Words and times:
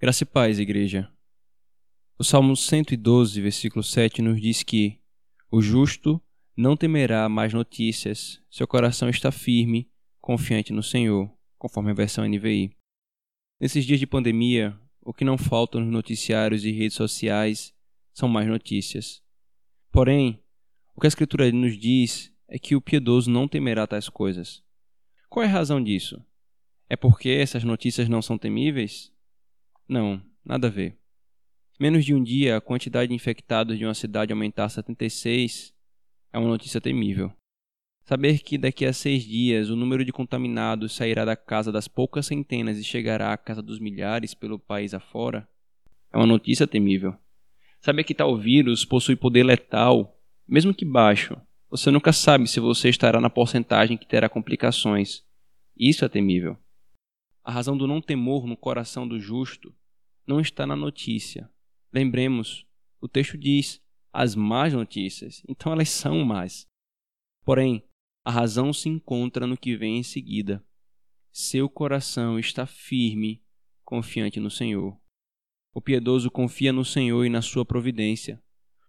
Graça 0.00 0.22
e 0.22 0.26
paz, 0.26 0.60
igreja. 0.60 1.10
O 2.16 2.22
Salmo 2.22 2.56
112, 2.56 3.40
versículo 3.40 3.82
7 3.82 4.22
nos 4.22 4.40
diz 4.40 4.62
que 4.62 5.00
o 5.50 5.60
justo 5.60 6.22
não 6.56 6.76
temerá 6.76 7.28
mais 7.28 7.52
notícias, 7.52 8.40
seu 8.48 8.64
coração 8.68 9.08
está 9.08 9.32
firme, 9.32 9.90
confiante 10.20 10.72
no 10.72 10.84
Senhor, 10.84 11.28
conforme 11.58 11.90
a 11.90 11.94
versão 11.94 12.24
NVI. 12.28 12.70
Nesses 13.60 13.84
dias 13.84 13.98
de 13.98 14.06
pandemia, 14.06 14.78
o 15.02 15.12
que 15.12 15.24
não 15.24 15.36
falta 15.36 15.80
nos 15.80 15.90
noticiários 15.90 16.64
e 16.64 16.70
redes 16.70 16.96
sociais 16.96 17.74
são 18.14 18.28
mais 18.28 18.46
notícias. 18.46 19.20
Porém, 19.90 20.40
o 20.94 21.00
que 21.00 21.08
a 21.08 21.08
Escritura 21.08 21.50
nos 21.50 21.76
diz 21.76 22.32
é 22.46 22.56
que 22.56 22.76
o 22.76 22.80
piedoso 22.80 23.28
não 23.28 23.48
temerá 23.48 23.84
tais 23.84 24.08
coisas. 24.08 24.62
Qual 25.28 25.42
é 25.42 25.48
a 25.48 25.50
razão 25.50 25.82
disso? 25.82 26.24
É 26.88 26.94
porque 26.94 27.30
essas 27.30 27.64
notícias 27.64 28.08
não 28.08 28.22
são 28.22 28.38
temíveis? 28.38 29.12
Não, 29.88 30.20
nada 30.44 30.66
a 30.66 30.70
ver. 30.70 30.98
Menos 31.80 32.04
de 32.04 32.14
um 32.14 32.22
dia, 32.22 32.56
a 32.56 32.60
quantidade 32.60 33.08
de 33.08 33.14
infectados 33.14 33.78
de 33.78 33.84
uma 33.84 33.94
cidade 33.94 34.32
aumentar 34.32 34.64
a 34.64 34.68
76 34.68 35.72
é 36.32 36.38
uma 36.38 36.48
notícia 36.48 36.80
temível. 36.80 37.32
Saber 38.04 38.40
que 38.40 38.58
daqui 38.58 38.84
a 38.84 38.92
seis 38.92 39.22
dias 39.24 39.70
o 39.70 39.76
número 39.76 40.04
de 40.04 40.12
contaminados 40.12 40.94
sairá 40.94 41.24
da 41.24 41.36
casa 41.36 41.70
das 41.70 41.88
poucas 41.88 42.26
centenas 42.26 42.78
e 42.78 42.84
chegará 42.84 43.32
à 43.32 43.36
casa 43.36 43.62
dos 43.62 43.78
milhares 43.78 44.34
pelo 44.34 44.58
país 44.58 44.92
afora 44.92 45.48
é 46.12 46.16
uma 46.16 46.26
notícia 46.26 46.66
temível. 46.66 47.14
Saber 47.80 48.04
que 48.04 48.14
tal 48.14 48.36
vírus 48.36 48.84
possui 48.84 49.14
poder 49.14 49.44
letal, 49.44 50.18
mesmo 50.46 50.74
que 50.74 50.84
baixo, 50.84 51.40
você 51.70 51.90
nunca 51.90 52.12
sabe 52.12 52.46
se 52.46 52.60
você 52.60 52.88
estará 52.88 53.20
na 53.20 53.30
porcentagem 53.30 53.96
que 53.96 54.06
terá 54.06 54.28
complicações. 54.28 55.22
Isso 55.76 56.04
é 56.04 56.08
temível. 56.08 56.56
A 57.48 57.50
razão 57.50 57.78
do 57.78 57.86
não 57.86 57.98
temor 57.98 58.46
no 58.46 58.58
coração 58.58 59.08
do 59.08 59.18
justo 59.18 59.74
não 60.26 60.38
está 60.38 60.66
na 60.66 60.76
notícia. 60.76 61.50
Lembremos, 61.90 62.66
o 63.00 63.08
texto 63.08 63.38
diz 63.38 63.80
as 64.12 64.34
más 64.34 64.74
notícias, 64.74 65.42
então 65.48 65.72
elas 65.72 65.88
são 65.88 66.22
más. 66.26 66.66
Porém, 67.46 67.82
a 68.22 68.30
razão 68.30 68.70
se 68.70 68.90
encontra 68.90 69.46
no 69.46 69.56
que 69.56 69.74
vem 69.78 69.96
em 69.96 70.02
seguida. 70.02 70.62
Seu 71.32 71.70
coração 71.70 72.38
está 72.38 72.66
firme, 72.66 73.42
confiante 73.82 74.38
no 74.38 74.50
Senhor. 74.50 74.94
O 75.72 75.80
piedoso 75.80 76.30
confia 76.30 76.70
no 76.70 76.84
Senhor 76.84 77.24
e 77.24 77.30
na 77.30 77.40
sua 77.40 77.64
providência. 77.64 78.42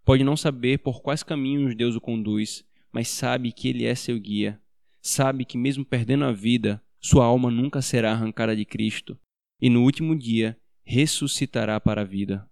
Pode 0.03 0.21
não 0.25 0.35
saber 0.35 0.79
por 0.79 1.01
quais 1.01 1.23
caminhos 1.23 1.77
Deus 1.77 1.95
o 1.95 2.01
conduz, 2.01 2.65
mas 2.91 3.07
sabe 3.07 3.53
que 3.53 3.69
Ele 3.69 3.85
é 3.85 3.95
seu 3.95 4.19
guia. 4.19 4.61
Sabe 5.01 5.45
que, 5.45 5.57
mesmo 5.57 5.85
perdendo 5.85 6.25
a 6.25 6.33
vida, 6.33 6.83
sua 6.99 7.25
alma 7.25 7.49
nunca 7.49 7.81
será 7.81 8.11
arrancada 8.11 8.55
de 8.55 8.65
Cristo, 8.65 9.19
e 9.61 9.69
no 9.69 9.83
último 9.83 10.17
dia 10.17 10.59
ressuscitará 10.83 11.79
para 11.79 12.01
a 12.01 12.05
vida. 12.05 12.49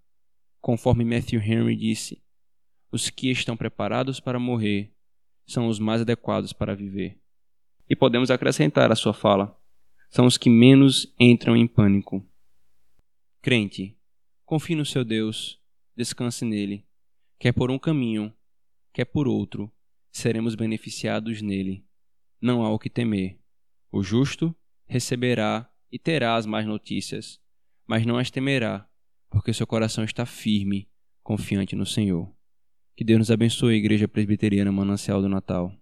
Conforme 0.62 1.04
Matthew 1.04 1.42
Henry 1.42 1.76
disse, 1.76 2.24
os 2.92 3.10
que 3.10 3.30
estão 3.30 3.58
preparados 3.58 4.20
para 4.20 4.40
morrer 4.40 4.94
são 5.46 5.68
os 5.68 5.80
mais 5.80 6.02
adequados 6.02 6.54
para 6.54 6.76
viver. 6.76 7.20
E 7.90 7.96
podemos 7.96 8.32
acrescentar 8.32 8.92
a 8.92 8.96
sua 8.96 9.14
fala: 9.14 9.58
são 10.10 10.26
os 10.26 10.38
que 10.38 10.50
menos 10.50 11.14
entram 11.20 11.56
em 11.56 11.68
pânico. 11.68 12.26
Crente, 13.42 13.98
confie 14.46 14.76
no 14.76 14.86
seu 14.86 15.04
Deus, 15.04 15.60
descanse 15.96 16.46
nele. 16.46 16.86
Quer 17.40 17.54
por 17.54 17.70
um 17.70 17.78
caminho, 17.78 18.34
quer 18.94 19.06
por 19.06 19.28
outro, 19.28 19.72
seremos 20.12 20.56
beneficiados 20.56 21.42
nele. 21.42 21.86
Não 22.42 22.64
há 22.64 22.70
o 22.72 22.80
que 22.80 22.90
temer. 22.90 23.40
O 23.98 24.04
justo 24.04 24.56
receberá 24.86 25.68
e 25.92 25.98
terá 25.98 26.36
as 26.36 26.46
más 26.46 26.68
notícias, 26.68 27.40
mas 27.88 28.06
não 28.06 28.20
as 28.20 28.30
temerá, 28.30 28.88
porque 29.28 29.52
seu 29.52 29.66
coração 29.66 30.04
está 30.04 30.24
firme, 30.24 30.88
confiante 31.24 31.76
no 31.76 31.84
Senhor. 31.84 32.32
Que 32.96 33.04
Deus 33.04 33.18
nos 33.18 33.32
abençoe, 33.32 33.74
Igreja 33.74 34.08
Presbiteriana 34.08 34.72
Manancial 34.72 35.20
do 35.20 35.28
Natal. 35.28 35.76